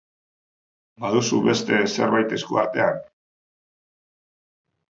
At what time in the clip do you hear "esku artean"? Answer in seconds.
2.39-2.99